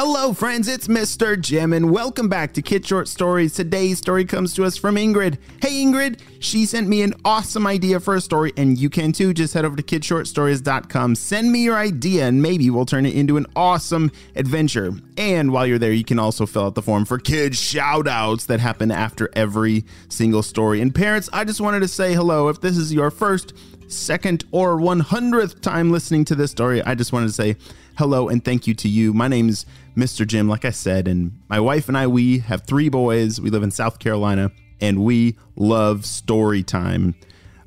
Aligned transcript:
Hello, 0.00 0.32
friends, 0.32 0.68
it's 0.68 0.86
Mr. 0.86 1.38
Jim, 1.38 1.72
and 1.72 1.90
welcome 1.90 2.28
back 2.28 2.52
to 2.52 2.62
Kid 2.62 2.86
Short 2.86 3.08
Stories. 3.08 3.54
Today's 3.54 3.98
story 3.98 4.24
comes 4.24 4.54
to 4.54 4.64
us 4.64 4.76
from 4.76 4.94
Ingrid. 4.94 5.38
Hey, 5.60 5.82
Ingrid, 5.82 6.20
she 6.38 6.66
sent 6.66 6.86
me 6.86 7.02
an 7.02 7.14
awesome 7.24 7.66
idea 7.66 7.98
for 7.98 8.14
a 8.14 8.20
story, 8.20 8.52
and 8.56 8.78
you 8.78 8.90
can 8.90 9.10
too. 9.10 9.34
Just 9.34 9.54
head 9.54 9.64
over 9.64 9.74
to 9.74 9.82
kidshortstories.com, 9.82 11.16
send 11.16 11.50
me 11.50 11.64
your 11.64 11.76
idea, 11.76 12.28
and 12.28 12.40
maybe 12.40 12.70
we'll 12.70 12.86
turn 12.86 13.06
it 13.06 13.14
into 13.16 13.38
an 13.38 13.46
awesome 13.56 14.12
adventure. 14.36 14.92
And 15.16 15.50
while 15.50 15.66
you're 15.66 15.80
there, 15.80 15.90
you 15.90 16.04
can 16.04 16.20
also 16.20 16.46
fill 16.46 16.66
out 16.66 16.76
the 16.76 16.82
form 16.82 17.04
for 17.04 17.18
kid 17.18 17.56
shout 17.56 18.06
outs 18.06 18.46
that 18.46 18.60
happen 18.60 18.92
after 18.92 19.28
every 19.32 19.84
single 20.08 20.44
story. 20.44 20.80
And 20.80 20.94
parents, 20.94 21.28
I 21.32 21.42
just 21.42 21.60
wanted 21.60 21.80
to 21.80 21.88
say 21.88 22.14
hello. 22.14 22.46
If 22.46 22.60
this 22.60 22.76
is 22.76 22.94
your 22.94 23.10
first, 23.10 23.52
second, 23.88 24.44
or 24.52 24.76
100th 24.76 25.60
time 25.60 25.90
listening 25.90 26.24
to 26.26 26.34
this 26.34 26.50
story, 26.50 26.82
I 26.82 26.94
just 26.94 27.12
wanted 27.12 27.26
to 27.26 27.32
say 27.32 27.56
hello 27.96 28.28
and 28.28 28.44
thank 28.44 28.66
you 28.66 28.74
to 28.74 28.88
you. 28.88 29.12
My 29.12 29.28
name's 29.28 29.66
Mr. 29.96 30.26
Jim, 30.26 30.48
like 30.48 30.64
I 30.64 30.70
said, 30.70 31.08
and 31.08 31.40
my 31.48 31.58
wife 31.58 31.88
and 31.88 31.96
I, 31.96 32.06
we 32.06 32.38
have 32.38 32.62
three 32.62 32.88
boys. 32.88 33.40
We 33.40 33.50
live 33.50 33.62
in 33.62 33.70
South 33.70 33.98
Carolina, 33.98 34.52
and 34.80 35.04
we 35.04 35.36
love 35.56 36.06
story 36.06 36.62
time. 36.62 37.14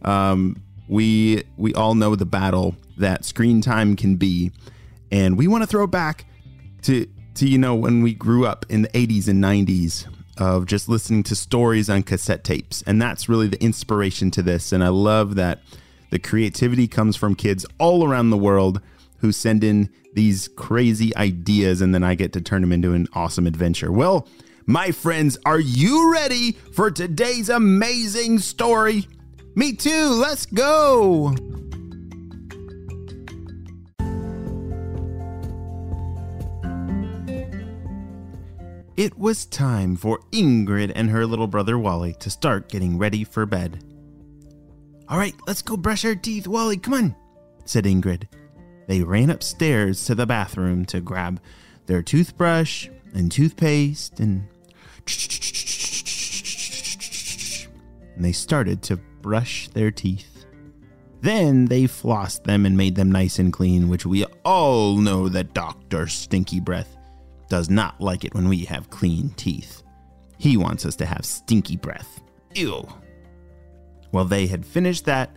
Um, 0.04 0.62
we 0.88 1.44
we 1.58 1.74
all 1.74 1.96
know 1.96 2.16
the 2.16 2.26
battle 2.26 2.76
that 2.98 3.26
screen 3.26 3.62
time 3.62 3.96
can 3.96 4.16
be, 4.16 4.52
and 5.12 5.38
we 5.38 5.48
want 5.48 5.64
to 5.64 5.68
throw 5.68 5.88
back 5.88 6.26
to 6.84 7.08
to 7.36 7.48
you 7.48 7.58
know 7.58 7.76
when 7.76 8.02
we 8.02 8.14
grew 8.14 8.46
up 8.46 8.66
in 8.70 8.84
the 8.84 8.90
80s 8.90 9.28
and 9.28 9.44
90s 9.44 10.08
of 10.38 10.66
just 10.66 10.90
listening 10.90 11.24
to 11.24 11.36
stories 11.36 11.90
on 11.90 12.04
cassette 12.04 12.44
tapes, 12.44 12.82
and 12.88 13.02
that's 13.02 13.28
really 13.28 13.48
the 13.48 13.62
inspiration 13.62 14.32
to 14.32 14.42
this. 14.42 14.72
And 14.72 14.84
I 14.84 14.90
love 14.90 15.36
that 15.36 15.60
the 16.12 16.20
creativity 16.20 16.88
comes 16.88 17.16
from 17.16 17.34
kids 17.34 17.66
all 17.80 18.08
around 18.08 18.30
the 18.30 18.38
world 18.38 18.80
who 19.20 19.32
send 19.32 19.64
in 19.64 19.90
these 20.14 20.50
crazy 20.50 21.16
ideas 21.16 21.82
and 21.82 21.96
then 21.96 22.04
I 22.04 22.16
get 22.16 22.34
to 22.34 22.42
turn 22.42 22.62
them 22.62 22.72
into 22.72 22.94
an 22.94 23.08
awesome 23.14 23.48
adventure. 23.48 23.92
Well, 23.92 24.28
my 24.66 24.92
friends, 24.92 25.38
are 25.46 25.60
you 25.60 26.12
ready 26.12 26.52
for 26.74 26.92
today's 26.92 27.50
amazing 27.50 28.40
story? 28.40 29.08
Me 29.56 29.74
too, 29.74 30.10
let's 30.10 30.46
go! 30.46 31.34
It 38.98 39.18
was 39.18 39.46
time 39.46 39.96
for 39.96 40.20
Ingrid 40.32 40.92
and 40.94 41.10
her 41.10 41.26
little 41.26 41.48
brother 41.48 41.80
Wally 41.80 42.14
to 42.20 42.30
start 42.30 42.70
getting 42.70 42.98
ready 42.98 43.24
for 43.24 43.46
bed. 43.46 43.91
All 45.12 45.18
right, 45.18 45.36
let's 45.46 45.62
go 45.62 45.78
brush 45.78 46.06
our 46.06 46.16
teeth, 46.16 46.48
Wally, 46.48 46.78
come 46.78 46.94
on, 46.94 47.16
said 47.66 47.84
Ingrid 47.84 48.28
they 48.92 49.04
ran 49.04 49.30
upstairs 49.30 50.04
to 50.04 50.16
the 50.16 50.26
bathroom 50.26 50.84
to 50.86 51.00
grab 51.00 51.40
their 51.86 52.02
toothbrush 52.02 52.90
and 53.14 53.32
toothpaste 53.32 54.20
and 54.20 54.48
and 58.16 58.26
they 58.26 58.34
started 58.34 58.82
to 58.84 58.98
brush 59.22 59.70
their 59.70 59.92
teeth. 59.92 60.46
Then 61.22 61.66
they 61.66 61.84
flossed 61.84 62.44
them 62.44 62.66
and 62.66 62.76
made 62.76 62.96
them 62.96 63.12
nice 63.12 63.40
and 63.40 63.54
clean, 63.54 63.88
which 63.88 64.06
we 64.06 64.26
all 64.44 64.98
know 64.98 65.30
that 65.30 65.54
Dr. 65.54 66.08
Stinky 66.08 66.60
Breath 66.60 66.98
does 67.48 67.70
not 67.70 68.02
like 68.02 68.26
it 68.26 68.34
when 68.34 68.50
we 68.50 68.66
have 68.66 68.90
clean 68.90 69.30
teeth. 69.38 69.84
He 70.38 70.58
wants 70.58 70.86
us 70.86 70.98
to 70.98 71.06
have 71.06 71.24
stinky 71.24 71.78
breath. 71.78 72.22
Ew. 72.56 72.88
Well, 74.12 74.26
they 74.26 74.48
had 74.48 74.66
finished 74.66 75.06
that, 75.06 75.36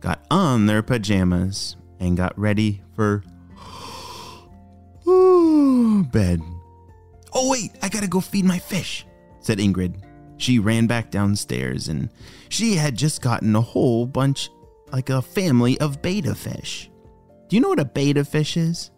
got 0.00 0.24
on 0.30 0.66
their 0.66 0.82
pajamas, 0.82 1.76
and 2.00 2.16
got 2.16 2.38
ready 2.38 2.82
for 2.94 3.22
bed. 6.12 6.40
Oh, 7.32 7.50
wait, 7.50 7.72
I 7.82 7.88
gotta 7.88 8.08
go 8.08 8.20
feed 8.20 8.44
my 8.44 8.58
fish, 8.58 9.06
said 9.40 9.58
Ingrid. 9.58 10.02
She 10.38 10.58
ran 10.58 10.86
back 10.86 11.10
downstairs 11.10 11.88
and 11.88 12.10
she 12.48 12.76
had 12.76 12.96
just 12.96 13.20
gotten 13.20 13.54
a 13.56 13.60
whole 13.60 14.06
bunch, 14.06 14.48
like 14.92 15.10
a 15.10 15.20
family 15.20 15.78
of 15.80 16.00
betta 16.00 16.34
fish. 16.34 16.90
Do 17.48 17.56
you 17.56 17.60
know 17.60 17.70
what 17.70 17.80
a 17.80 17.84
betta 17.84 18.24
fish 18.24 18.56
is? 18.56 18.90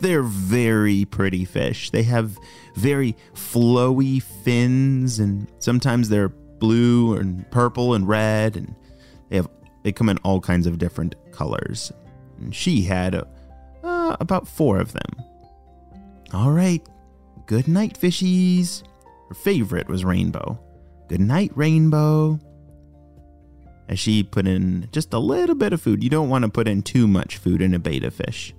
They're 0.00 0.22
very 0.22 1.04
pretty 1.04 1.44
fish. 1.44 1.90
They 1.90 2.04
have 2.04 2.38
very 2.76 3.16
flowy 3.34 4.22
fins 4.22 5.18
and 5.18 5.50
sometimes 5.58 6.08
they're 6.08 6.32
blue 6.58 7.14
and 7.14 7.48
purple 7.50 7.94
and 7.94 8.08
red 8.08 8.56
and 8.56 8.74
they 9.28 9.36
have 9.36 9.48
they 9.82 9.92
come 9.92 10.08
in 10.08 10.18
all 10.18 10.40
kinds 10.40 10.66
of 10.66 10.78
different 10.78 11.14
colors 11.32 11.92
and 12.38 12.54
she 12.54 12.82
had 12.82 13.14
uh, 13.84 14.16
about 14.20 14.48
four 14.48 14.78
of 14.78 14.92
them. 14.92 15.24
All 16.32 16.50
right, 16.50 16.86
good 17.46 17.68
night, 17.68 17.98
fishies. 17.98 18.82
Her 19.28 19.34
favorite 19.34 19.88
was 19.88 20.04
Rainbow. 20.04 20.58
Good 21.08 21.20
night, 21.20 21.52
Rainbow. 21.54 22.38
As 23.88 23.98
she 23.98 24.24
put 24.24 24.46
in 24.46 24.88
just 24.90 25.12
a 25.14 25.18
little 25.18 25.54
bit 25.54 25.72
of 25.72 25.80
food. 25.80 26.02
You 26.02 26.10
don't 26.10 26.28
want 26.28 26.42
to 26.42 26.50
put 26.50 26.66
in 26.66 26.82
too 26.82 27.06
much 27.06 27.36
food 27.36 27.62
in 27.62 27.74
a 27.74 27.78
betta 27.78 28.10
fish 28.10 28.52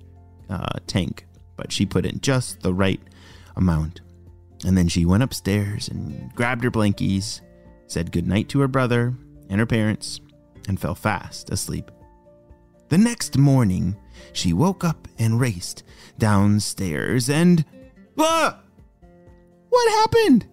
uh, 0.48 0.78
tank, 0.86 1.26
but 1.56 1.70
she 1.70 1.84
put 1.84 2.06
in 2.06 2.20
just 2.20 2.60
the 2.60 2.72
right 2.72 3.00
amount. 3.56 4.00
And 4.64 4.76
then 4.76 4.88
she 4.88 5.04
went 5.04 5.22
upstairs 5.22 5.88
and 5.88 6.34
grabbed 6.34 6.64
her 6.64 6.70
blankies, 6.70 7.42
said 7.88 8.12
goodnight 8.12 8.48
to 8.50 8.60
her 8.60 8.68
brother 8.68 9.14
and 9.50 9.58
her 9.58 9.66
parents, 9.66 10.20
and 10.68 10.78
fell 10.78 10.94
fast 10.94 11.50
asleep. 11.50 11.90
The 12.88 12.98
next 12.98 13.36
morning, 13.36 13.96
she 14.32 14.52
woke 14.52 14.84
up 14.84 15.08
and 15.18 15.40
raced 15.40 15.82
downstairs 16.18 17.28
and. 17.28 17.64
Ah! 18.18 18.60
What 19.68 19.90
happened? 20.00 20.46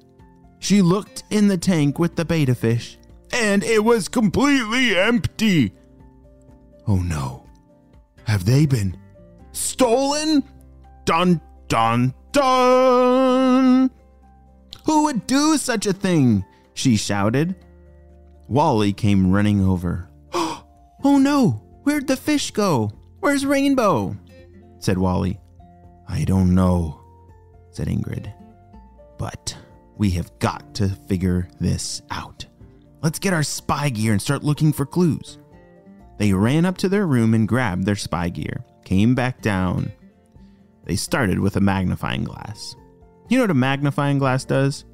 She 0.60 0.82
looked 0.82 1.24
in 1.30 1.48
the 1.48 1.58
tank 1.58 2.00
with 2.00 2.16
the 2.16 2.26
betta 2.26 2.56
fish, 2.56 2.98
and 3.32 3.64
it 3.64 3.84
was 3.84 4.08
completely 4.08 4.98
empty. 4.98 5.74
Oh 6.88 6.98
no. 6.98 7.46
Have 8.26 8.46
they 8.46 8.66
been 8.66 8.98
stolen? 9.52 10.44
Dun 11.06 11.40
dun 11.68 12.14
dun! 12.32 13.92
Who 14.86 15.04
would 15.04 15.28
do 15.28 15.58
such 15.58 15.86
a 15.86 15.94
thing? 15.94 16.44
She 16.76 16.98
shouted. 16.98 17.56
Wally 18.48 18.94
came 18.94 19.32
running 19.32 19.66
over. 19.66 20.08
oh 20.34 21.18
no! 21.18 21.64
Where'd 21.84 22.08
the 22.08 22.18
fish 22.18 22.52
go? 22.52 22.92
Where's 23.22 23.46
Rainbow? 23.46 24.16
said 24.80 24.98
Wally. 25.00 25.40
I 26.08 26.26
don't 26.26 26.54
know, 26.54 27.02
said 27.72 27.88
Ingrid. 27.88 28.32
But 29.18 29.58
we 29.98 30.12
have 30.12 30.38
got 30.38 30.76
to 30.76 30.90
figure 30.90 31.48
this 31.60 32.02
out. 32.12 32.46
Let's 33.02 33.20
get 33.20 33.34
our 33.34 33.44
spy 33.44 33.90
gear 33.90 34.12
and 34.12 34.22
start 34.22 34.44
looking 34.44 34.74
for 34.74 34.86
clues. 34.86 35.40
They 36.18 36.34
ran 36.34 36.66
up 36.66 36.78
to 36.80 36.90
their 36.90 37.08
room 37.08 37.34
and 37.34 37.48
grabbed 37.48 37.86
their 37.86 37.96
spy 37.96 38.30
gear, 38.30 38.64
came 38.84 39.16
back 39.16 39.42
down. 39.42 39.92
They 40.84 40.96
started 40.96 41.40
with 41.40 41.56
a 41.56 41.62
magnifying 41.62 42.24
glass. 42.24 42.76
You 43.30 43.38
know 43.38 43.44
what 43.44 43.52
a 43.52 43.56
magnifying 43.56 44.20
glass 44.20 44.46
does? 44.46 44.86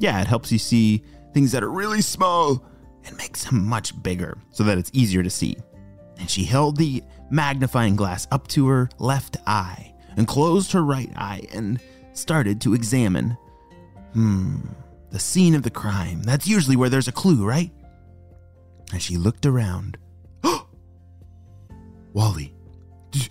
Yeah, 0.00 0.20
it 0.20 0.26
helps 0.26 0.50
you 0.50 0.58
see 0.58 1.04
things 1.32 1.52
that 1.52 1.62
are 1.62 1.70
really 1.70 2.00
small 2.00 2.64
and 3.04 3.16
makes 3.16 3.44
them 3.44 3.64
much 3.64 4.02
bigger 4.02 4.36
so 4.50 4.64
that 4.64 4.76
it's 4.76 4.90
easier 4.92 5.22
to 5.22 5.30
see 5.30 5.56
and 6.20 6.30
she 6.30 6.44
held 6.44 6.76
the 6.76 7.02
magnifying 7.30 7.96
glass 7.96 8.28
up 8.30 8.46
to 8.48 8.68
her 8.68 8.88
left 8.98 9.38
eye 9.46 9.92
and 10.16 10.28
closed 10.28 10.70
her 10.72 10.84
right 10.84 11.10
eye 11.16 11.42
and 11.52 11.80
started 12.12 12.60
to 12.60 12.74
examine. 12.74 13.36
Hmm, 14.12 14.58
the 15.10 15.18
scene 15.18 15.54
of 15.54 15.62
the 15.62 15.70
crime. 15.70 16.22
That's 16.22 16.46
usually 16.46 16.76
where 16.76 16.90
there's 16.90 17.08
a 17.08 17.12
clue, 17.12 17.44
right? 17.44 17.70
And 18.92 19.00
she 19.00 19.16
looked 19.16 19.46
around. 19.46 19.96
Wally, 22.12 22.54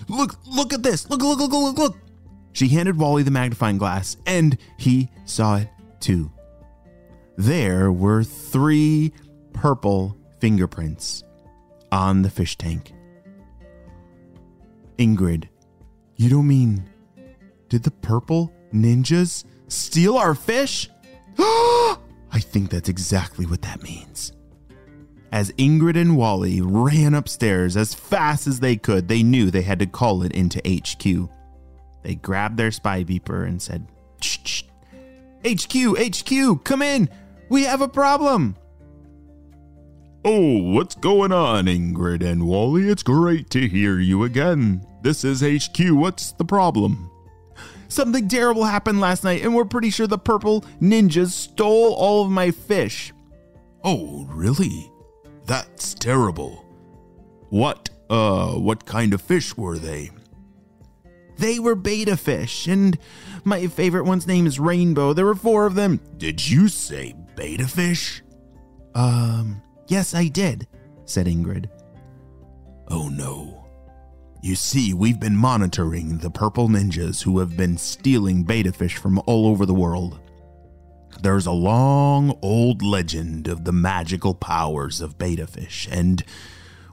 look, 0.07 0.35
look 0.47 0.73
at 0.73 0.83
this. 0.83 1.09
Look, 1.09 1.21
look, 1.21 1.39
look, 1.39 1.51
look, 1.51 1.77
look. 1.77 1.97
She 2.53 2.69
handed 2.69 2.97
Wally 2.97 3.23
the 3.23 3.31
magnifying 3.31 3.77
glass, 3.77 4.17
and 4.25 4.57
he 4.77 5.09
saw 5.25 5.57
it 5.57 5.69
too. 5.99 6.31
There 7.39 7.89
were 7.89 8.25
three 8.25 9.13
purple 9.53 10.17
fingerprints 10.39 11.23
on 11.89 12.21
the 12.21 12.29
fish 12.29 12.57
tank. 12.57 12.91
Ingrid, 14.97 15.47
you 16.17 16.29
don't 16.29 16.49
mean. 16.49 16.83
Did 17.69 17.83
the 17.83 17.91
purple 17.91 18.51
ninjas 18.73 19.45
steal 19.69 20.17
our 20.17 20.35
fish? 20.35 20.89
I 21.39 21.95
think 22.39 22.71
that's 22.71 22.89
exactly 22.89 23.45
what 23.45 23.61
that 23.61 23.83
means. 23.83 24.33
As 25.31 25.53
Ingrid 25.53 25.95
and 25.95 26.17
Wally 26.17 26.59
ran 26.59 27.13
upstairs 27.13 27.77
as 27.77 27.93
fast 27.93 28.47
as 28.47 28.59
they 28.59 28.75
could, 28.75 29.07
they 29.07 29.23
knew 29.23 29.49
they 29.49 29.61
had 29.61 29.79
to 29.79 29.85
call 29.85 30.23
it 30.23 30.33
into 30.33 30.59
HQ. 30.67 31.29
They 32.03 32.15
grabbed 32.15 32.57
their 32.57 32.71
spy 32.71 33.05
beeper 33.05 33.47
and 33.47 33.61
said. 33.61 33.87
HQ, 35.45 35.95
HQ, 35.97 36.65
come 36.65 36.81
in. 36.81 37.09
We 37.49 37.63
have 37.63 37.81
a 37.81 37.87
problem. 37.87 38.55
Oh, 40.23 40.61
what's 40.73 40.95
going 40.95 41.31
on, 41.31 41.65
Ingrid 41.65 42.23
and 42.23 42.45
Wally? 42.45 42.89
It's 42.89 43.03
great 43.03 43.49
to 43.51 43.67
hear 43.67 43.99
you 43.99 44.23
again. 44.23 44.85
This 45.01 45.23
is 45.23 45.41
HQ. 45.41 45.79
What's 45.91 46.33
the 46.33 46.45
problem? 46.45 47.09
Something 47.87 48.27
terrible 48.27 48.65
happened 48.65 48.99
last 48.99 49.23
night, 49.23 49.41
and 49.43 49.55
we're 49.55 49.65
pretty 49.65 49.89
sure 49.89 50.05
the 50.05 50.17
purple 50.17 50.61
ninjas 50.79 51.31
stole 51.31 51.93
all 51.93 52.23
of 52.23 52.31
my 52.31 52.51
fish. 52.51 53.13
Oh, 53.83 54.27
really? 54.29 54.91
That's 55.45 55.95
terrible. 55.95 56.65
What, 57.49 57.89
uh, 58.09 58.51
what 58.51 58.85
kind 58.85 59.13
of 59.13 59.21
fish 59.21 59.57
were 59.57 59.79
they? 59.79 60.11
They 61.37 61.57
were 61.57 61.75
betta 61.75 62.17
fish, 62.17 62.67
and 62.67 62.99
my 63.45 63.67
favorite 63.67 64.03
one's 64.03 64.27
name 64.27 64.45
is 64.45 64.59
Rainbow. 64.59 65.13
There 65.13 65.25
were 65.25 65.33
four 65.33 65.65
of 65.65 65.75
them. 65.75 66.01
Did 66.17 66.47
you 66.47 66.67
say 66.67 67.15
betta 67.39 67.67
fish? 67.69 68.21
Um, 68.95 69.61
yes, 69.87 70.13
I 70.13 70.27
did, 70.27 70.67
said 71.05 71.25
Ingrid. 71.25 71.69
Oh 72.89 73.07
no. 73.07 73.65
You 74.41 74.55
see, 74.55 74.93
we've 74.93 75.19
been 75.19 75.37
monitoring 75.37 76.17
the 76.17 76.29
purple 76.29 76.67
ninjas 76.67 77.23
who 77.23 77.39
have 77.39 77.55
been 77.55 77.77
stealing 77.77 78.43
betta 78.43 78.73
fish 78.73 78.97
from 78.97 79.21
all 79.25 79.47
over 79.47 79.65
the 79.65 79.73
world. 79.73 80.19
There's 81.21 81.45
a 81.45 81.51
long 81.51 82.37
old 82.41 82.81
legend 82.81 83.47
of 83.47 83.63
the 83.63 83.71
magical 83.71 84.33
powers 84.33 84.99
of 84.99 85.17
betta 85.17 85.47
fish, 85.47 85.87
and 85.89 86.21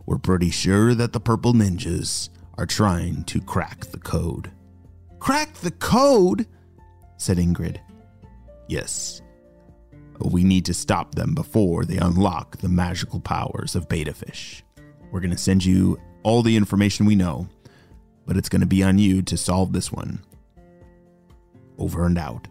we're 0.07 0.19
pretty 0.19 0.51
sure 0.51 0.95
that 0.95 1.13
the 1.13 1.21
purple 1.21 1.55
ninjas 1.55 2.29
are 2.57 2.67
trying 2.67 3.25
to 3.25 3.41
crack 3.41 3.87
the 3.87 3.99
code. 3.99 4.53
Crack 5.19 5.55
the 5.55 5.73
code? 5.73 6.47
said 7.17 7.39
Ingrid. 7.39 7.79
Yes. 8.69 9.23
We 10.21 10.45
need 10.45 10.65
to 10.67 10.75
stop 10.75 11.15
them 11.15 11.35
before 11.35 11.85
they 11.85 11.99
unlock 11.99 12.59
the 12.59 12.69
magical 12.69 13.21
powers 13.21 13.75
of 13.75 13.89
betta 13.89 14.15
fish. 14.15 14.63
We're 15.11 15.21
going 15.21 15.31
to 15.31 15.39
send 15.39 15.65
you 15.65 16.01
all 16.23 16.43
the 16.43 16.57
information 16.57 17.07
we 17.07 17.15
know, 17.15 17.49
but 18.27 18.37
it's 18.37 18.49
going 18.49 18.61
to 18.61 18.67
be 18.67 18.83
on 18.83 18.99
you 18.99 19.23
to 19.23 19.37
solve 19.37 19.73
this 19.73 19.93
one. 19.93 20.21
Over 21.79 22.07
and 22.07 22.19
out. 22.19 22.49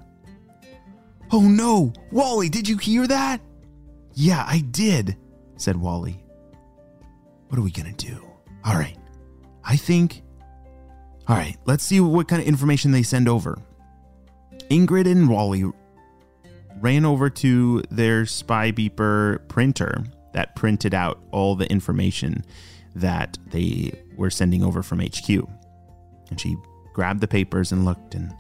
Oh 1.31 1.41
no! 1.41 1.91
Wally, 2.11 2.49
did 2.49 2.69
you 2.69 2.77
hear 2.77 3.07
that? 3.07 3.41
Yeah, 4.13 4.45
I 4.47 4.59
did, 4.59 5.17
said 5.57 5.75
Wally. 5.75 6.23
What 7.47 7.59
are 7.59 7.63
we 7.63 7.71
going 7.71 7.93
to 7.93 8.05
do? 8.05 8.23
All 8.63 8.75
right. 8.75 8.97
I 9.65 9.75
think. 9.75 10.21
All 11.27 11.35
right, 11.35 11.57
let's 11.65 11.83
see 11.83 11.99
what 11.99 12.27
kind 12.27 12.39
of 12.41 12.47
information 12.47 12.91
they 12.91 13.01
send 13.01 13.27
over. 13.27 13.57
Ingrid 14.69 15.09
and 15.09 15.27
Wally 15.27 15.65
ran 16.81 17.05
over 17.05 17.29
to 17.29 17.81
their 17.89 18.25
spy 18.25 18.71
beeper 18.71 19.47
printer 19.47 20.03
that 20.33 20.55
printed 20.55 20.93
out 20.93 21.21
all 21.31 21.55
the 21.55 21.69
information 21.71 22.43
that 22.95 23.37
they 23.47 23.91
were 24.17 24.29
sending 24.29 24.63
over 24.63 24.83
from 24.83 24.99
HQ. 24.99 25.29
And 26.29 26.39
she 26.39 26.55
grabbed 26.93 27.21
the 27.21 27.27
papers 27.27 27.71
and 27.71 27.85
looked 27.85 28.15
and 28.15 28.33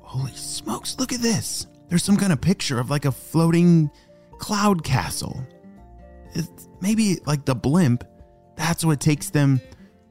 holy 0.00 0.32
smokes, 0.32 0.96
look 0.98 1.12
at 1.12 1.20
this. 1.20 1.66
There's 1.88 2.04
some 2.04 2.16
kind 2.16 2.32
of 2.32 2.40
picture 2.40 2.78
of 2.78 2.90
like 2.90 3.04
a 3.04 3.12
floating 3.12 3.90
cloud 4.38 4.84
castle. 4.84 5.46
It's 6.34 6.68
maybe 6.80 7.18
like 7.26 7.44
the 7.44 7.54
blimp. 7.54 8.04
That's 8.56 8.84
what 8.84 9.00
takes 9.00 9.30
them 9.30 9.60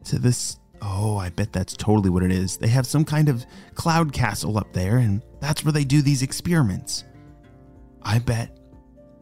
to 0.06 0.20
this. 0.20 0.58
Oh, 0.82 1.18
I 1.18 1.30
bet 1.30 1.52
that's 1.52 1.76
totally 1.76 2.10
what 2.10 2.24
it 2.24 2.32
is. 2.32 2.58
They 2.58 2.68
have 2.68 2.86
some 2.86 3.06
kind 3.06 3.30
of 3.30 3.46
cloud 3.74 4.14
castle 4.14 4.58
up 4.58 4.72
there, 4.74 4.98
and 4.98 5.22
that's 5.40 5.64
where 5.64 5.72
they 5.72 5.84
do 5.84 6.02
these 6.02 6.22
experiments. 6.22 7.06
I 8.02 8.20
bet 8.20 8.60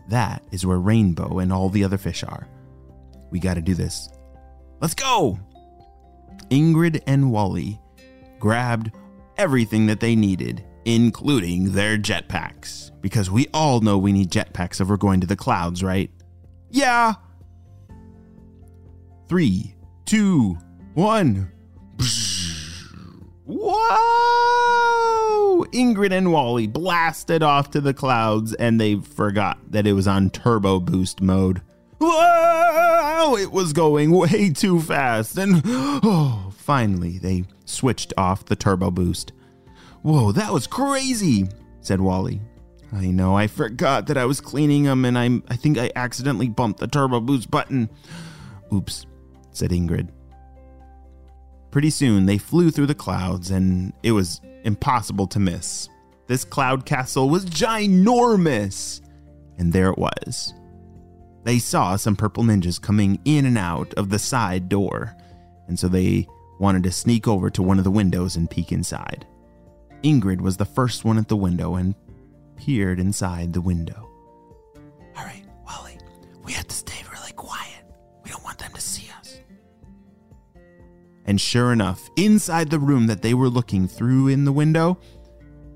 that 0.10 0.44
is 0.52 0.66
where 0.66 0.80
Rainbow 0.80 1.40
and 1.40 1.54
all 1.54 1.70
the 1.70 1.84
other 1.84 1.98
fish 1.98 2.24
are. 2.24 2.48
We 3.32 3.40
got 3.40 3.54
to 3.54 3.62
do 3.62 3.74
this. 3.74 4.10
Let's 4.82 4.94
go! 4.94 5.40
Ingrid 6.50 7.02
and 7.08 7.32
Wally 7.32 7.80
grabbed 8.40 8.92
everything 9.38 9.86
that 9.88 10.00
they 10.00 10.16
needed, 10.16 10.64
including 10.86 11.72
their 11.72 11.98
jetpacks, 11.98 12.92
because 13.02 13.32
we 13.32 13.48
all 13.54 13.80
know 13.80 13.98
we 13.98 14.12
need 14.12 14.30
jetpacks 14.30 14.82
if 14.82 14.88
we're 14.88 14.98
going 14.98 15.22
to 15.22 15.28
the 15.28 15.36
clouds, 15.36 15.82
right? 15.82 16.12
Yeah! 16.70 17.14
Three, 19.30 19.76
two, 20.06 20.58
one. 20.94 21.52
Whoa! 23.46 25.66
Ingrid 25.74 26.12
and 26.12 26.32
Wally 26.32 26.68
blasted 26.68 27.44
off 27.44 27.72
to 27.72 27.82
the 27.82 27.94
clouds 27.94 28.54
and 28.54 28.80
they 28.80 28.96
forgot 28.96 29.60
that 29.72 29.86
it 29.86 29.94
was 29.94 30.08
on 30.08 30.30
turbo 30.30 30.80
boost 30.80 31.22
mode. 31.22 31.62
Whoa! 32.00 33.36
It 33.38 33.52
was 33.52 33.74
going 33.74 34.12
way 34.12 34.52
too 34.52 34.80
fast 34.80 35.38
and 35.38 35.62
oh, 35.66 36.52
finally 36.56 37.18
they 37.18 37.46
switched 37.66 38.14
off 38.18 38.46
the 38.46 38.56
turbo 38.56 38.92
boost. 38.92 39.34
Whoa, 40.04 40.32
that 40.32 40.54
was 40.54 40.68
crazy, 40.68 41.48
said 41.82 42.02
Wally. 42.02 42.42
I 42.92 43.08
know, 43.08 43.36
I 43.36 43.48
forgot 43.48 44.08
that 44.08 44.18
I 44.18 44.26
was 44.26 44.40
cleaning 44.40 44.84
them 44.84 45.06
and 45.06 45.18
I'm 45.18 45.44
I 45.50 45.56
think 45.56 45.78
I 45.78 45.92
accidentally 45.96 46.50
bumped 46.50 46.80
the 46.80 46.88
turbo 46.88 47.20
boost 47.20 47.50
button. 47.50 47.90
Oops, 48.72 49.06
said 49.52 49.72
Ingrid. 49.72 50.10
Pretty 51.74 51.90
soon, 51.90 52.28
they 52.28 52.38
flew 52.38 52.70
through 52.70 52.86
the 52.86 52.94
clouds, 52.94 53.50
and 53.50 53.94
it 54.04 54.12
was 54.12 54.42
impossible 54.64 55.26
to 55.26 55.40
miss. 55.40 55.90
This 56.28 56.46
cloud 56.46 56.86
castle 56.86 57.32
was 57.32 57.48
ginormous! 57.48 59.02
And 59.58 59.74
there 59.74 59.90
it 59.90 59.98
was. 59.98 60.54
They 61.44 61.58
saw 61.58 61.96
some 61.96 62.16
purple 62.16 62.44
ninjas 62.44 62.80
coming 62.80 63.20
in 63.26 63.48
and 63.48 63.58
out 63.58 63.92
of 63.96 64.12
the 64.12 64.20
side 64.20 64.70
door, 64.70 65.18
and 65.68 65.80
so 65.80 65.88
they 65.88 66.28
wanted 66.60 66.84
to 66.84 66.92
sneak 66.92 67.28
over 67.28 67.50
to 67.50 67.64
one 67.64 67.80
of 67.80 67.86
the 67.86 67.90
windows 67.90 68.36
and 68.36 68.48
peek 68.48 68.72
inside. 68.72 69.26
Ingrid 70.04 70.42
was 70.42 70.58
the 70.58 70.66
first 70.66 71.04
one 71.06 71.18
at 71.18 71.28
the 71.28 71.36
window 71.36 71.74
and 71.74 71.96
peered 72.56 73.00
inside 73.00 73.52
the 73.52 73.62
window. 73.62 74.12
And 81.26 81.40
sure 81.40 81.72
enough, 81.72 82.10
inside 82.16 82.70
the 82.70 82.80
room 82.80 83.08
that 83.08 83.22
they 83.22 83.34
were 83.34 83.50
looking 83.50 83.88
through 83.88 84.28
in 84.28 84.46
the 84.46 84.52
window, 84.52 84.98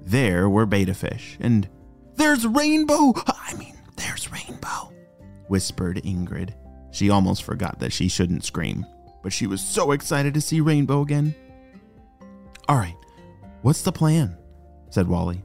there 0.02 0.50
were 0.50 0.66
betta 0.66 0.94
fish. 0.94 1.38
And 1.40 1.68
there's 2.16 2.46
Rainbow! 2.46 3.14
I 3.28 3.54
mean, 3.56 3.78
there's 3.96 4.32
Rainbow, 4.32 4.94
whispered 5.48 6.02
Ingrid. 6.04 6.54
She 6.92 7.10
almost 7.10 7.44
forgot 7.44 7.80
that 7.80 7.94
she 7.94 8.08
shouldn't 8.08 8.44
scream, 8.44 8.86
but 9.24 9.32
she 9.32 9.48
was 9.48 9.62
so 9.62 9.92
excited 9.92 10.34
to 10.34 10.42
see 10.42 10.62
Rainbow 10.62 11.02
again. 11.02 11.36
All 12.68 12.78
right, 12.78 12.98
what's 13.62 13.82
the 13.82 13.92
plan? 13.92 14.38
said 14.90 15.08
Wally. 15.08 15.44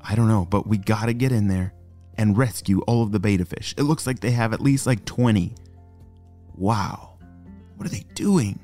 I 0.00 0.14
don't 0.14 0.28
know, 0.28 0.44
but 0.44 0.66
we 0.66 0.78
gotta 0.78 1.12
get 1.12 1.32
in 1.32 1.48
there 1.48 1.72
and 2.16 2.38
rescue 2.38 2.80
all 2.82 3.02
of 3.02 3.12
the 3.12 3.20
betta 3.20 3.44
fish. 3.44 3.74
It 3.76 3.82
looks 3.82 4.06
like 4.06 4.20
they 4.20 4.30
have 4.30 4.52
at 4.52 4.60
least 4.60 4.86
like 4.86 5.04
20. 5.04 5.54
Wow, 6.54 7.18
what 7.76 7.86
are 7.86 7.90
they 7.90 8.04
doing? 8.14 8.60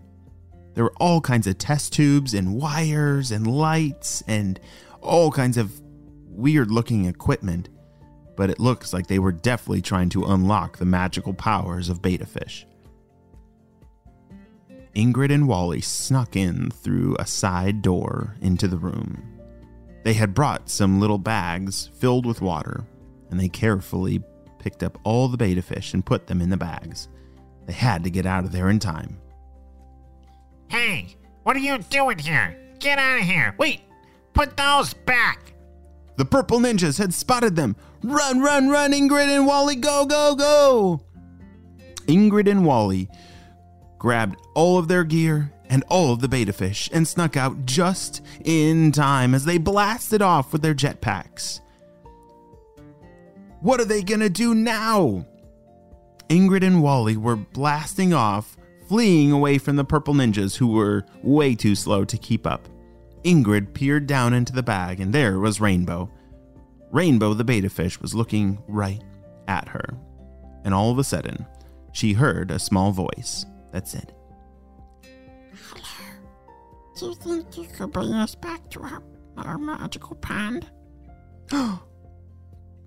There 0.75 0.85
were 0.85 0.95
all 0.99 1.21
kinds 1.21 1.47
of 1.47 1.59
test 1.59 1.93
tubes 1.93 2.35
and 2.35 2.55
wires 2.55 3.31
and 3.31 3.47
lights 3.47 4.23
and 4.27 4.59
all 5.01 5.31
kinds 5.31 5.57
of 5.59 5.81
weird 6.27 6.71
looking 6.71 7.05
equipment, 7.05 7.69
but 8.37 8.51
it 8.51 8.61
looks 8.61 8.93
like 8.93 9.07
they 9.07 9.19
were 9.19 9.33
definitely 9.33 9.83
trying 9.83 10.09
to 10.11 10.25
unlock 10.25 10.79
the 10.79 10.85
magical 10.85 11.35
powers 11.35 11.89
of 11.89 12.01
betta 12.01 12.27
fish. 12.27 12.67
Ingrid 14.95 15.33
and 15.33 15.49
Wally 15.49 15.81
snuck 15.81 16.37
in 16.37 16.71
through 16.71 17.17
a 17.19 17.27
side 17.27 17.83
door 17.83 18.37
into 18.41 18.69
the 18.69 18.77
room. 18.77 19.23
They 20.05 20.15
had 20.15 20.35
brought 20.35 20.69
some 20.69 21.01
little 21.01 21.19
bags 21.19 21.91
filled 21.99 22.27
with 22.27 22.43
water, 22.43 22.85
and 23.31 23.39
they 23.39 23.49
carefully 23.49 24.23
picked 24.59 24.83
up 24.83 24.99
all 25.05 25.29
the 25.29 25.37
betta 25.37 25.63
fish 25.63 25.95
and 25.95 26.05
put 26.05 26.27
them 26.27 26.41
in 26.41 26.51
the 26.51 26.57
bags. 26.57 27.09
They 27.67 27.73
had 27.73 28.05
to 28.05 28.11
get 28.11 28.27
out 28.27 28.45
of 28.45 28.53
there 28.53 28.69
in 28.69 28.79
time. 28.79 29.19
What 31.43 31.57
are 31.57 31.61
you 31.61 31.79
doing 31.79 32.19
here? 32.19 32.57
Get 32.79 32.99
out 32.99 33.21
of 33.21 33.25
here. 33.25 33.55
Wait, 33.59 33.83
put 34.33 34.57
those 34.57 34.95
back. 34.95 35.53
The 36.17 36.25
purple 36.25 36.59
ninjas 36.59 36.99
had 36.99 37.15
spotted 37.15 37.57
them. 37.57 37.77
Run, 38.03 38.41
run, 38.41 38.69
run, 38.69 38.93
Ingrid 38.93 39.35
and 39.35 39.47
Wally, 39.47 39.77
go, 39.77 40.05
go, 40.07 40.35
go! 40.35 41.01
Ingrid 42.07 42.51
and 42.51 42.65
Wally 42.65 43.09
grabbed 43.99 44.37
all 44.55 44.79
of 44.79 44.89
their 44.89 45.05
gear 45.05 45.53
and 45.69 45.85
all 45.89 46.13
of 46.13 46.21
the 46.21 46.29
betta 46.29 46.53
fish 46.53 46.91
and 46.93 47.07
snuck 47.07 47.37
out 47.37 47.65
just 47.65 48.21
in 48.45 48.91
time 48.93 49.35
as 49.35 49.45
they 49.45 49.59
blasted 49.59 50.21
off 50.21 50.53
with 50.53 50.63
their 50.63 50.75
jetpacks. 50.75 51.61
What 53.61 53.81
are 53.81 53.85
they 53.85 54.03
gonna 54.03 54.29
do 54.29 54.55
now? 54.55 55.27
Ingrid 56.29 56.65
and 56.65 56.83
Wally 56.83 57.17
were 57.17 57.37
blasting 57.37 58.13
off, 58.13 58.57
fleeing 58.87 59.33
away 59.33 59.59
from 59.59 59.77
the 59.77 59.85
purple 59.85 60.15
ninjas 60.15 60.57
who 60.57 60.69
were 60.69 61.05
way 61.23 61.55
too 61.55 61.75
slow 61.75 62.05
to 62.05 62.19
keep 62.19 62.47
up. 62.47 62.69
Ingrid 63.25 63.73
peered 63.73 64.07
down 64.07 64.33
into 64.35 64.53
the 64.53 64.63
bag, 64.63 65.01
and 65.01 65.13
there 65.13 65.39
was 65.39 65.61
Rainbow. 65.61 66.11
Rainbow, 66.91 67.35
the 67.35 67.45
betta 67.45 67.71
fish, 67.71 68.01
was 68.01 68.15
looking 68.15 68.63
right 68.69 69.03
at 69.49 69.69
her. 69.69 69.85
And 70.65 70.75
all 70.75 70.91
of 70.91 70.99
a 70.99 71.05
sudden, 71.05 71.47
she 71.93 72.13
heard 72.13 72.51
a 72.51 72.59
small 72.59 72.93
voice 72.93 73.47
that 73.73 73.89
said, 73.89 74.13
Hello. 75.53 76.19
Do 76.99 77.07
you 77.07 77.15
think 77.15 77.57
you 77.57 77.65
could 77.65 77.93
bring 77.93 78.13
us 78.13 78.35
back 78.35 78.69
to 78.71 78.83
our, 78.83 79.03
our 79.39 79.59
magical 79.59 80.17
pond? 80.17 80.71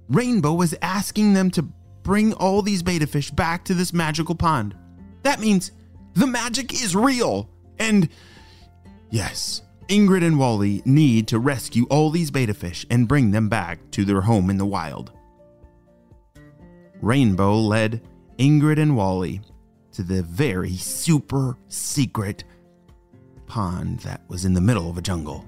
Rainbow 0.10 0.54
was 0.54 0.76
asking 0.82 1.34
them 1.34 1.50
to 1.52 1.64
bring 2.04 2.34
all 2.34 2.62
these 2.62 2.84
betta 2.84 3.08
fish 3.08 3.32
back 3.32 3.66
to 3.66 3.74
this 3.74 3.92
magical 3.94 4.36
pond. 4.36 4.76
That 5.24 5.40
means 5.40 5.72
the 6.16 6.28
magic 6.28 6.74
is 6.74 6.96
real. 6.96 7.50
And 7.78 8.10
yes, 9.12 9.62
Ingrid 9.88 10.26
and 10.26 10.40
Wally 10.40 10.82
need 10.86 11.28
to 11.28 11.40
rescue 11.40 11.86
all 11.90 12.10
these 12.10 12.32
betta 12.32 12.54
fish 12.54 12.86
and 12.90 13.08
bring 13.08 13.32
them 13.32 13.50
back 13.50 13.80
to 13.92 14.04
their 14.04 14.22
home 14.22 14.50
in 14.50 14.58
the 14.58 14.66
wild. 14.66 15.12
Rainbow 17.02 17.60
led 17.60 18.02
Ingrid 18.40 18.80
and 18.80 18.98
Wally 18.98 19.42
to 19.92 20.04
the 20.04 20.24
very 20.24 20.76
super 20.76 21.58
secret 21.68 22.44
pond 23.46 24.00
that 24.00 24.22
was 24.28 24.44
in 24.44 24.54
the 24.54 24.62
middle 24.62 24.90
of 24.90 24.98
a 24.98 25.02
jungle. 25.02 25.46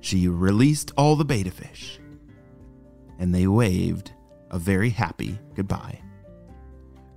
She 0.00 0.28
released 0.28 0.92
all 0.96 1.16
the 1.16 1.24
betta 1.24 1.50
fish, 1.50 2.00
and 3.18 3.34
they 3.34 3.46
waved 3.46 4.12
a 4.50 4.58
very 4.58 4.90
happy 4.90 5.38
goodbye. 5.54 6.00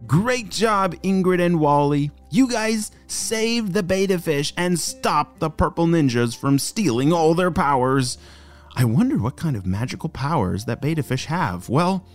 Great 0.07 0.49
job, 0.49 0.95
Ingrid 1.03 1.39
and 1.39 1.59
Wally. 1.59 2.11
You 2.29 2.47
guys 2.47 2.91
saved 3.07 3.73
the 3.73 3.83
betta 3.83 4.19
fish 4.19 4.53
and 4.57 4.79
stopped 4.79 5.39
the 5.39 5.49
purple 5.49 5.85
ninjas 5.85 6.35
from 6.35 6.59
stealing 6.59 7.13
all 7.13 7.33
their 7.33 7.51
powers. 7.51 8.17
I 8.75 8.85
wonder 8.85 9.17
what 9.17 9.37
kind 9.37 9.55
of 9.55 9.65
magical 9.65 10.09
powers 10.09 10.65
that 10.65 10.81
betta 10.81 11.03
fish 11.03 11.25
have. 11.25 11.69
Well, 11.69 12.05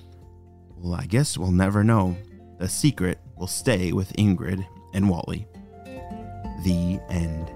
well, 0.76 0.94
I 0.94 1.06
guess 1.06 1.38
we'll 1.38 1.52
never 1.52 1.84
know. 1.84 2.16
The 2.58 2.68
secret 2.68 3.18
will 3.36 3.46
stay 3.46 3.92
with 3.92 4.12
Ingrid 4.14 4.66
and 4.94 5.08
Wally. 5.08 5.46
The 6.64 7.00
end. 7.08 7.52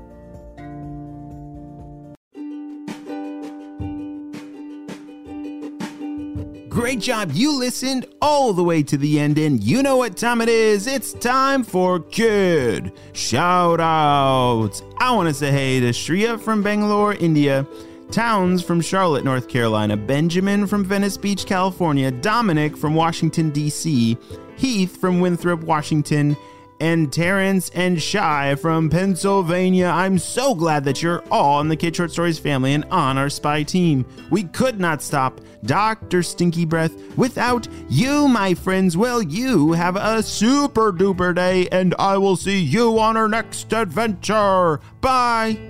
Great 6.71 7.01
job. 7.01 7.33
You 7.35 7.59
listened 7.59 8.07
all 8.23 8.53
the 8.53 8.63
way 8.63 8.85
to 8.85 8.97
the 8.97 9.19
end, 9.19 9.39
and 9.39 9.61
you 9.61 9.83
know 9.83 9.97
what 9.97 10.17
time 10.17 10.41
it 10.41 10.49
is. 10.49 10.87
It's 10.87 11.13
time 11.13 11.65
for 11.65 11.99
Kid 11.99 12.93
Shout 13.13 13.81
Outs. 13.81 14.81
I 14.99 15.11
want 15.11 15.29
to 15.29 15.35
say 15.35 15.51
hey 15.51 15.81
to 15.81 15.89
Shreya 15.89 16.41
from 16.41 16.63
Bangalore, 16.63 17.15
India, 17.15 17.67
Towns 18.13 18.63
from 18.63 18.81
Charlotte, 18.81 19.25
North 19.25 19.49
Carolina, 19.49 19.97
Benjamin 19.97 20.69
from 20.69 20.85
Venice 20.85 21.17
Beach, 21.17 21.45
California, 21.45 22.13
Dominic 22.13 22.77
from 22.77 22.95
Washington, 22.95 23.51
D.C., 23.51 24.17
Heath 24.57 24.97
from 24.97 25.19
Winthrop, 25.19 25.65
Washington, 25.65 26.37
and 26.81 27.13
Terrence 27.13 27.71
and 27.75 28.01
Shy 28.01 28.55
from 28.57 28.91
Pennsylvania. 28.91 29.87
I'm 29.87 30.19
so 30.19 30.55
glad 30.55 30.85
that 30.85 31.03
you're 31.03 31.23
all 31.31 31.61
in 31.61 31.69
the 31.69 31.77
Kid 31.77 31.95
Short 31.95 32.11
Stories 32.11 32.39
family 32.39 32.75
and 32.75 32.85
on 32.87 33.19
our 33.19 33.31
spy 33.31 33.63
team. 33.63 34.05
We 34.31 34.45
could 34.45 34.81
not 34.81 35.03
stop 35.03 35.41
Dr. 35.65 36.23
Stinky 36.23 36.65
Breath 36.65 37.17
without 37.17 37.69
you, 37.89 38.29
my 38.29 38.55
friends. 38.55 38.97
Well, 38.97 39.23
you 39.23 39.73
have 39.73 39.97
a 39.97 40.23
super 40.23 40.93
duper 40.93 41.35
day, 41.35 41.69
and 41.71 41.95
I 41.99 42.17
will 42.17 42.37
see 42.37 42.59
you 42.59 42.99
on 42.99 43.17
our 43.17 43.29
next 43.29 43.73
adventure. 43.73 44.81
Bye. 45.01 45.70